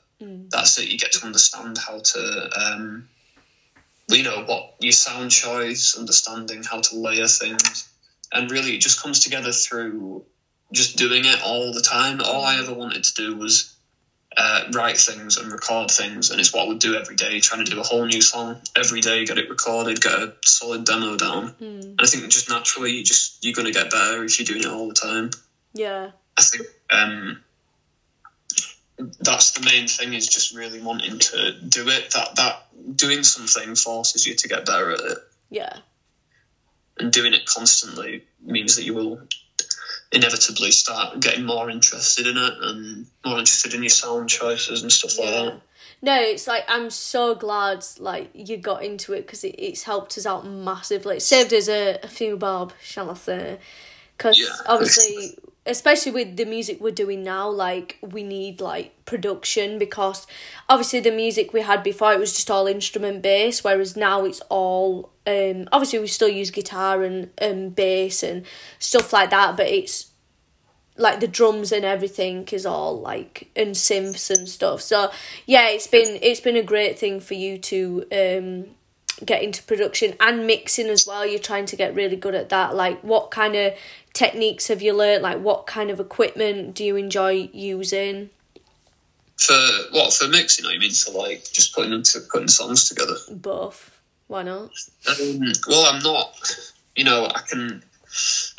That's 0.50 0.78
it. 0.78 0.90
You 0.90 0.98
get 0.98 1.12
to 1.14 1.26
understand 1.26 1.78
how 1.78 2.00
to, 2.00 2.50
um, 2.60 3.06
you 4.10 4.24
know, 4.24 4.44
what 4.44 4.76
your 4.80 4.92
sound 4.92 5.32
choice, 5.32 5.96
understanding 5.98 6.64
how 6.64 6.80
to 6.80 6.96
layer 6.96 7.28
things, 7.28 7.88
and 8.32 8.50
really 8.50 8.76
it 8.76 8.82
just 8.82 9.02
comes 9.02 9.20
together 9.20 9.52
through 9.52 10.24
just 10.72 10.96
doing 10.96 11.26
it 11.26 11.42
all 11.44 11.72
the 11.72 11.82
time. 11.82 12.22
All 12.22 12.44
I 12.44 12.58
ever 12.58 12.74
wanted 12.74 13.04
to 13.04 13.14
do 13.14 13.36
was 13.36 13.70
uh, 14.36 14.64
write 14.74 14.98
things 14.98 15.38
and 15.38 15.52
record 15.52 15.92
things, 15.92 16.32
and 16.32 16.40
it's 16.40 16.54
what 16.54 16.68
would 16.68 16.80
do 16.80 16.96
every 16.96 17.16
day, 17.16 17.40
trying 17.40 17.64
to 17.66 17.72
do 17.72 17.80
a 17.80 17.84
whole 17.84 18.06
new 18.06 18.22
song 18.22 18.60
every 18.76 19.02
day, 19.02 19.26
get 19.26 19.38
it 19.38 19.50
recorded, 19.50 20.02
get 20.02 20.14
a 20.14 20.34
solid 20.46 20.86
demo 20.86 21.16
down. 21.16 21.56
And 21.60 22.00
I 22.02 22.06
think 22.06 22.24
just 22.32 22.50
naturally, 22.50 22.94
you 22.94 23.04
just 23.04 23.44
you're 23.44 23.54
going 23.54 23.68
to 23.68 23.74
get 23.74 23.92
better 23.92 24.24
if 24.24 24.40
you're 24.40 24.46
doing 24.46 24.62
it 24.62 24.68
all 24.68 24.88
the 24.88 24.96
time. 24.96 25.30
Yeah. 25.74 26.12
I 26.38 26.42
think 26.42 26.66
um, 26.90 27.44
that's 29.20 29.52
the 29.52 29.66
main 29.66 29.88
thing 29.88 30.14
is 30.14 30.28
just 30.28 30.56
really 30.56 30.82
wanting 30.82 31.20
to 31.20 31.52
do 31.62 31.88
it. 31.90 32.12
That 32.12 32.36
that 32.36 32.96
doing 32.98 33.24
something 33.24 33.76
forces 33.76 34.26
you 34.26 34.36
to 34.36 34.48
get 34.48 34.66
better 34.66 34.92
at 34.92 35.00
it, 35.00 35.18
Yeah. 35.50 35.78
and 36.98 37.12
doing 37.12 37.34
it 37.34 37.46
constantly 37.46 38.24
means 38.42 38.76
that 38.78 38.84
you 38.84 38.94
will 38.94 39.20
inevitably 40.14 40.72
start 40.72 41.20
getting 41.20 41.46
more 41.46 41.70
interested 41.70 42.28
in 42.28 42.38
it 42.38 42.54
and 42.62 43.08
more 43.26 43.40
interested 43.40 43.74
in 43.74 43.82
your 43.84 43.90
sound 43.90 44.30
choices 44.30 44.82
and 44.84 44.92
stuff 44.92 45.18
like 45.20 45.30
that. 45.34 45.62
No, 46.02 46.22
it's 46.22 46.48
like 46.48 46.66
I'm 46.68 46.90
so 46.90 47.34
glad 47.34 47.86
like 48.00 48.30
you 48.34 48.58
got 48.58 48.84
into 48.84 49.14
it 49.14 49.26
because 49.26 49.44
it, 49.44 49.56
it's 49.58 49.84
helped 49.84 50.18
us 50.18 50.26
out 50.26 50.46
massively. 50.46 51.18
It 51.18 51.22
saved 51.22 51.54
us 51.54 51.68
a, 51.68 52.00
a 52.04 52.08
few 52.08 52.38
bob, 52.38 52.74
shall 52.82 53.10
I 53.10 53.16
say? 53.16 53.60
Because 54.18 54.40
Yeah. 54.40 54.56
obviously, 54.66 55.38
especially 55.66 56.12
with 56.12 56.36
the 56.36 56.46
music 56.46 56.82
we're 56.82 56.92
doing 56.92 57.24
now, 57.24 57.50
like 57.50 57.98
we 58.02 58.24
need 58.24 58.60
like 58.60 59.06
production 59.06 59.80
because 59.80 60.28
obviously 60.68 61.00
the 61.00 61.12
music 61.12 61.54
we 61.54 61.62
had 61.62 61.84
before 61.84 62.14
it 62.14 62.20
was 62.20 62.34
just 62.34 62.52
all 62.52 62.68
instrument 62.68 63.22
based, 63.22 63.64
whereas 63.64 63.96
now 63.96 64.26
it's 64.26 64.42
all 64.50 65.12
um 65.26 65.68
obviously 65.72 66.00
we 66.00 66.08
still 66.08 66.28
use 66.28 66.52
guitar 66.52 67.04
and 67.04 67.30
um 67.42 67.70
bass 67.70 68.24
and 68.24 68.46
stuff 68.80 69.14
like 69.14 69.30
that, 69.30 69.56
but 69.56 69.68
it's 69.68 70.12
like 70.98 71.20
the 71.20 71.28
drums 71.28 71.72
and 71.72 71.86
everything 71.86 72.48
is 72.52 72.66
all 72.66 73.00
like 73.00 73.50
and 73.56 73.76
synths 73.76 74.30
and 74.30 74.48
stuff. 74.50 74.82
So 74.82 75.12
yeah, 75.46 75.70
it's 75.70 75.88
been 75.88 76.20
it's 76.22 76.42
been 76.42 76.58
a 76.58 76.64
great 76.64 77.00
thing 77.00 77.20
for 77.20 77.36
you 77.36 77.58
to 77.60 78.06
um 78.12 78.66
get 79.26 79.44
into 79.44 79.64
production 79.64 80.16
and 80.20 80.48
mixing 80.48 80.88
as 80.88 81.06
well. 81.08 81.26
You're 81.26 81.40
trying 81.40 81.66
to 81.68 81.76
get 81.76 81.96
really 81.96 82.16
good 82.16 82.36
at 82.36 82.50
that. 82.50 82.76
Like 82.76 83.02
what 83.02 83.32
kind 83.32 83.56
of 83.56 83.74
techniques 84.14 84.68
have 84.68 84.82
you 84.82 84.94
learnt? 84.94 85.24
Like 85.24 85.40
what 85.40 85.68
kind 85.68 85.90
of 85.90 86.00
equipment 86.00 86.76
do 86.76 86.84
you 86.84 86.96
enjoy 86.96 87.50
using? 87.54 88.30
For 89.38 89.54
what 89.92 90.14
for 90.14 90.28
mixing? 90.28 90.66
I 90.66 90.78
mean, 90.78 90.92
to 90.92 91.12
like 91.12 91.52
just 91.52 91.74
putting 91.76 91.92
them 91.92 92.04
to 92.04 92.20
putting 92.32 92.48
songs 92.48 92.90
together. 92.90 93.16
Both. 93.30 94.00
Why 94.28 94.44
not? 94.44 94.72
Um, 95.08 95.42
well, 95.68 95.86
I'm 95.86 96.02
not. 96.02 96.34
You 96.96 97.04
know, 97.04 97.26
I 97.26 97.42
can 97.48 97.84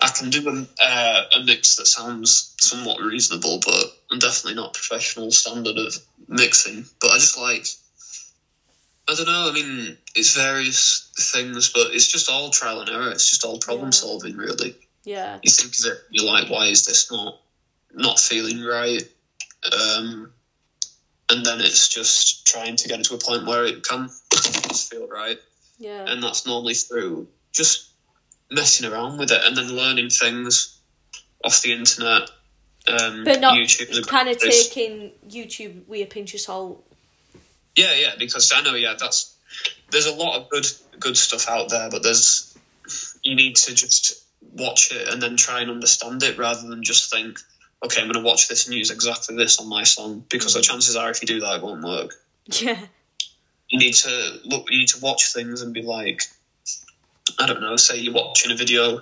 I 0.01 0.09
can 0.09 0.31
do 0.31 0.49
a, 0.49 0.85
uh, 0.85 1.23
a 1.37 1.45
mix 1.45 1.77
that 1.77 1.87
sounds 1.87 2.55
somewhat 2.59 3.01
reasonable, 3.01 3.61
but 3.65 3.85
I'm 4.11 4.19
definitely 4.19 4.57
not 4.57 4.75
professional 4.75 5.31
standard 5.31 5.79
of 5.79 5.95
mixing. 6.29 6.85
But 7.01 7.13
I 7.13 7.15
just 7.15 7.39
like. 7.39 7.67
I 9.09 9.15
don't 9.15 9.27
know. 9.27 9.51
I 9.51 9.53
mean, 9.53 9.99
it's 10.15 10.35
various 10.35 11.11
things, 11.19 11.71
but 11.71 11.95
it's 11.95 12.09
just 12.09 12.31
all 12.31 12.51
trial 12.51 12.81
and 12.81 12.89
error. 12.89 13.11
It's 13.11 13.29
just 13.29 13.45
all 13.45 13.59
problem 13.59 13.89
Yeah. 13.89 13.91
solving, 13.91 14.37
really. 14.37 14.75
Yeah. 15.05 15.39
You 15.43 15.51
think 15.51 15.77
that 15.79 16.01
you're 16.11 16.25
like, 16.25 16.49
why 16.49 16.67
is 16.69 16.87
this 16.87 17.11
not 17.11 17.41
not 17.93 18.19
feeling 18.19 18.61
right? 18.63 19.03
Um, 19.73 20.33
and 21.31 21.45
then 21.47 21.61
it's 21.61 21.89
just 21.89 22.47
trying 22.47 22.77
to 22.77 22.89
get 22.89 23.01
it 23.01 23.07
to 23.07 23.15
a 23.15 23.19
point 23.19 23.47
where 23.47 23.65
it 23.65 23.83
can 23.83 24.09
feel 24.09 25.07
right 25.07 25.39
Yeah. 25.79 26.05
and 26.07 26.23
that's 26.23 26.45
normally 26.45 26.75
through 26.75 27.29
just 27.53 27.89
messing 28.51 28.91
around 28.91 29.19
with 29.19 29.31
it 29.31 29.41
and 29.45 29.57
then 29.57 29.75
learning 29.77 30.11
things 30.11 30.77
off 31.45 31.63
the 31.63 31.73
internet. 31.73 32.31
Um, 32.87 33.25
But 33.25 33.41
not 33.41 33.55
YouTube 33.55 34.07
kind 34.07 34.29
of 34.29 34.39
taking 34.39 35.13
YouTube 35.29 35.87
with 35.87 36.03
a 36.03 36.07
pinch 36.07 36.35
of 36.35 36.41
salt. 36.41 36.85
Yeah, 37.77 37.95
yeah, 37.95 38.13
because 38.19 38.53
I 38.55 38.63
know, 38.63 38.75
yeah, 38.75 38.95
that's 38.99 39.35
there's 39.91 40.07
a 40.07 40.15
lot 40.15 40.41
of 40.41 40.49
good 40.49 40.67
good 40.99 41.17
stuff 41.17 41.49
out 41.49 41.71
there, 41.71 41.91
but 41.91 42.03
there's 42.03 42.57
you 43.23 43.35
need 43.35 43.57
to 43.57 43.75
just 43.75 44.25
watch 44.53 44.93
it 44.93 45.09
and 45.09 45.23
then 45.23 45.37
try 45.37 45.61
and 45.61 45.71
understand 45.71 46.23
it 46.23 46.39
rather 46.39 46.69
than 46.69 46.83
just 46.83 47.11
think, 47.11 47.39
okay, 47.83 48.01
I'm 48.01 48.09
going 48.11 48.23
to 48.23 48.29
watch 48.29 48.49
this 48.49 48.67
and 48.67 48.75
use 48.75 48.91
exactly 48.91 49.37
this 49.37 49.59
on 49.59 49.69
my 49.69 49.85
song 49.85 50.25
because 50.29 50.55
the 50.55 50.61
mm. 50.61 50.65
chances 50.65 50.97
are 50.97 51.11
if 51.11 51.23
you 51.23 51.27
do 51.27 51.41
that, 51.41 51.57
it 51.57 51.63
won't 51.63 51.83
work. 51.83 52.15
Yeah. 52.47 52.79
you 53.69 53.79
need 53.79 53.95
to 53.95 54.41
look 54.45 54.71
you 54.71 54.81
need 54.81 54.89
to 54.89 55.01
watch 55.01 55.33
things 55.33 55.63
and 55.63 55.73
be 55.73 55.83
like 55.83 56.23
i 57.39 57.47
don't 57.47 57.63
know 57.63 57.77
say 57.77 57.99
you're 57.99 58.13
watching 58.13 58.53
a 58.53 58.55
video 58.55 59.01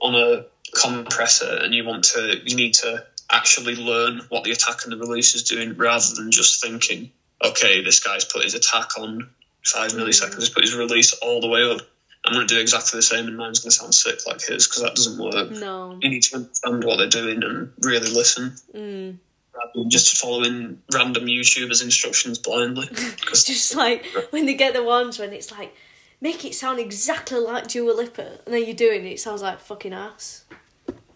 on 0.00 0.14
a 0.14 0.44
compressor 0.72 1.58
and 1.62 1.74
you 1.74 1.84
want 1.84 2.04
to 2.04 2.40
you 2.44 2.54
need 2.54 2.74
to 2.74 3.04
actually 3.28 3.74
learn 3.74 4.20
what 4.28 4.44
the 4.44 4.52
attack 4.52 4.84
and 4.84 4.92
the 4.92 4.96
release 4.96 5.34
is 5.34 5.42
doing 5.42 5.76
rather 5.76 6.14
than 6.14 6.30
just 6.30 6.62
thinking 6.62 7.10
okay 7.44 7.82
this 7.82 8.00
guy's 8.00 8.24
put 8.24 8.44
his 8.44 8.54
attack 8.54 8.98
on 8.98 9.28
five 9.64 9.92
milliseconds 9.92 10.38
he's 10.40 10.50
put 10.50 10.64
his 10.64 10.74
release 10.74 11.12
all 11.14 11.40
the 11.40 11.48
way 11.48 11.62
up 11.70 11.80
I'm 12.24 12.32
going 12.32 12.48
to 12.48 12.54
do 12.56 12.60
exactly 12.60 12.98
the 12.98 13.02
same, 13.02 13.28
and 13.28 13.36
mine's 13.36 13.60
going 13.60 13.70
to 13.70 13.76
sound 13.76 13.94
sick 13.94 14.26
like 14.26 14.42
his 14.42 14.66
because 14.66 14.82
that 14.82 14.96
doesn't 14.96 15.16
work. 15.22 15.48
No. 15.52 15.96
You 16.02 16.08
need 16.08 16.22
to 16.24 16.36
understand 16.38 16.82
what 16.82 16.96
they're 16.96 17.08
doing 17.08 17.44
and 17.44 17.72
really 17.82 18.10
listen, 18.10 18.56
Mm. 18.74 19.18
rather 19.54 19.70
than 19.76 19.90
just 19.90 20.16
following 20.18 20.82
random 20.92 21.26
YouTubers' 21.26 21.84
instructions 21.84 22.38
blindly. 22.38 22.88
Just 23.32 23.76
like 23.76 24.04
when 24.30 24.44
they 24.46 24.54
get 24.54 24.74
the 24.74 24.82
ones 24.82 25.20
when 25.20 25.32
it's 25.32 25.52
like, 25.52 25.72
make 26.20 26.44
it 26.44 26.56
sound 26.56 26.80
exactly 26.80 27.38
like 27.38 27.68
Dua 27.68 27.92
Lipa, 27.92 28.40
and 28.44 28.52
then 28.52 28.64
you're 28.64 28.74
doing 28.74 29.06
it, 29.06 29.12
it 29.12 29.20
sounds 29.20 29.42
like 29.42 29.60
fucking 29.60 29.92
ass. 29.92 30.46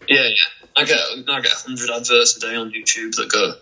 yeah, 0.07 0.29
yeah. 0.29 0.35
I 0.77 0.85
get 0.85 0.99
I 1.27 1.41
get 1.41 1.51
hundred 1.51 1.89
adverts 1.89 2.37
a 2.37 2.39
day 2.39 2.55
on 2.55 2.71
YouTube 2.71 3.13
that 3.15 3.29
go, 3.29 3.55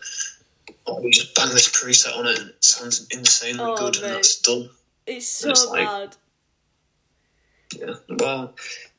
"Oh, 0.89 1.01
we 1.01 1.11
just 1.11 1.33
bang 1.35 1.49
this 1.49 1.69
preset 1.69 2.17
on 2.17 2.27
it, 2.27 2.39
and 2.39 2.49
it 2.49 2.63
sounds 2.63 3.07
insanely 3.11 3.63
Oh, 3.63 3.75
good, 3.77 3.95
mate. 3.95 4.03
and 4.03 4.15
that's 4.15 4.39
done." 4.41 4.69
It's 5.07 5.27
so 5.27 5.49
It's 5.51 5.65
like- 5.65 5.85
bad. 5.87 6.15
Yeah. 7.77 7.95
Well, 8.09 8.55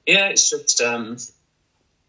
yeah, 0.07 0.29
it's 0.29 0.49
just 0.51 0.81
um, 0.81 1.17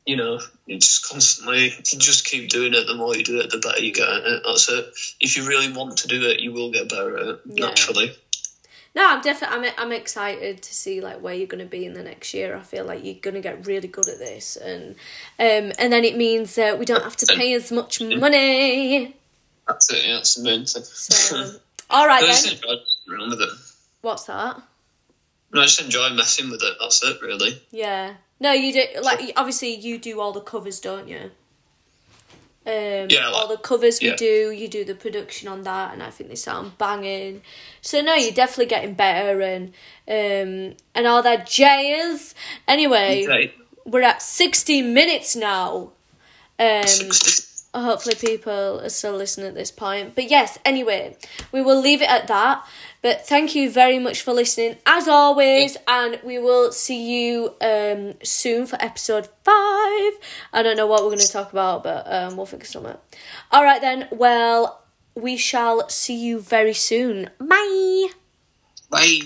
you 0.06 0.16
know, 0.16 0.40
you 0.66 0.78
just 0.78 1.08
constantly 1.10 1.66
you 1.66 2.00
just 2.00 2.26
keep 2.26 2.50
doing 2.50 2.74
it. 2.74 2.86
The 2.88 2.96
more 2.96 3.16
you 3.16 3.24
do 3.24 3.40
it, 3.40 3.50
the 3.50 3.58
better 3.60 3.82
you 3.84 3.92
get 3.94 4.08
at 4.08 4.24
it. 4.26 4.42
That's 4.46 4.70
it. 4.70 4.86
If 5.20 5.38
you 5.38 5.48
really 5.48 5.72
want 5.72 5.98
to 5.98 6.08
do 6.08 6.22
it, 6.30 6.40
you 6.40 6.52
will 6.52 6.72
get 6.72 6.90
better 6.90 7.18
at 7.18 7.28
it 7.28 7.40
Yeah. 7.46 7.66
naturally. 7.68 8.16
No, 8.94 9.06
I'm 9.08 9.22
definitely 9.22 9.70
I'm 9.70 9.74
I'm 9.78 9.92
excited 9.92 10.62
to 10.64 10.74
see 10.74 11.00
like 11.02 11.22
where 11.22 11.34
you're 11.34 11.48
gonna 11.48 11.66
be 11.66 11.86
in 11.86 11.94
the 11.94 12.04
next 12.04 12.34
year. 12.34 12.56
I 12.58 12.62
feel 12.62 12.84
like 12.86 13.04
you're 13.06 13.16
gonna 13.16 13.40
get 13.42 13.66
really 13.66 13.88
good 13.88 14.08
at 14.10 14.20
this, 14.20 14.56
and 14.58 14.96
um, 15.40 15.72
and 15.80 15.94
then 15.94 16.04
it 16.04 16.18
means 16.18 16.56
that 16.56 16.78
we 16.78 16.86
don't 16.86 17.04
have 17.04 17.16
to 17.18 17.26
pay 17.36 17.54
as 17.54 17.72
much 17.72 18.02
money. 18.02 19.16
That's 19.68 19.92
it. 19.92 20.06
Yeah, 20.06 20.16
that's 20.16 20.36
the 20.36 20.44
main 20.44 20.66
thing. 20.66 20.84
So, 20.84 21.54
all 21.90 22.08
right 22.08 22.24
I 22.24 22.28
just 22.28 22.46
then. 22.46 22.56
enjoy 22.56 22.70
messing 22.76 23.30
with 23.30 23.42
it. 23.42 23.50
What's 24.02 24.26
that? 24.26 24.62
No, 25.54 25.62
I 25.62 25.66
just 25.66 25.82
enjoy 25.82 26.10
messing 26.12 26.50
with 26.50 26.62
it. 26.64 26.74
That's 26.80 27.04
it, 27.04 27.22
really. 27.22 27.62
Yeah. 27.72 28.16
No, 28.40 28.52
you 28.54 28.74
do 28.74 28.84
like 29.02 29.32
obviously 29.36 29.76
you 29.76 29.98
do 29.98 30.20
all 30.20 30.32
the 30.32 30.42
covers, 30.42 30.80
don't 30.80 31.08
you? 31.08 31.32
Um, 32.66 33.08
Yeah, 33.10 33.28
like- 33.30 33.36
all 33.42 33.48
the 33.48 33.58
covers 33.58 34.00
we 34.02 34.10
yeah. 34.10 34.16
do, 34.16 34.52
you 34.52 34.68
do 34.68 34.86
the 34.86 34.94
production 34.94 35.48
on 35.48 35.64
that, 35.64 35.94
and 35.94 36.04
I 36.04 36.10
think 36.12 36.30
they 36.30 36.36
sound 36.36 36.78
banging. 36.78 37.42
So 37.82 38.02
no, 38.02 38.14
you're 38.16 38.32
definitely 38.34 38.68
getting 38.68 38.94
better, 38.94 39.42
and 39.42 39.70
um, 40.08 40.76
and 40.96 41.08
all 41.08 41.24
that 41.24 41.48
jazz. 41.48 42.36
Anyway, 42.68 43.26
Right. 43.28 43.54
we're 43.86 44.04
at 44.04 44.22
sixty 44.22 44.82
minutes 44.84 45.36
now. 45.36 45.92
Um, 46.60 46.84
60. 46.86 47.48
Hopefully 47.74 48.16
people 48.16 48.82
are 48.82 48.90
still 48.90 49.16
listening 49.16 49.48
at 49.48 49.56
this 49.56 49.72
point. 49.72 50.16
But 50.16 50.30
yes, 50.30 50.58
anyway, 50.66 51.18
we 51.52 51.62
will 51.62 51.80
leave 51.80 52.02
it 52.02 52.10
at 52.10 52.28
that. 52.28 52.66
But 53.02 53.26
thank 53.26 53.56
you 53.56 53.72
very 53.72 53.98
much 53.98 54.22
for 54.22 54.34
listening, 54.34 54.78
as 54.86 55.08
always, 55.08 55.78
and 55.88 56.20
we 56.24 56.38
will 56.38 56.72
see 56.72 57.02
you 57.02 57.56
um, 57.62 58.14
soon 58.24 58.68
for 58.68 58.78
episode 58.82 59.28
five. 59.44 60.14
I 60.54 60.62
don't 60.62 60.78
know 60.78 60.88
what 60.88 61.02
we're 61.02 61.10
going 61.10 61.20
to 61.20 61.32
talk 61.32 61.52
about, 61.52 61.84
but 61.84 62.12
um, 62.12 62.38
we'll 62.38 62.46
figure 62.46 62.66
something. 62.66 62.98
All 63.52 63.64
right 63.64 63.82
then. 63.82 64.08
Well, 64.12 64.84
we 65.16 65.38
shall 65.38 65.90
see 65.90 66.16
you 66.16 66.40
very 66.40 66.74
soon. 66.74 67.30
Bye. 67.40 68.08
Bye. 68.90 69.20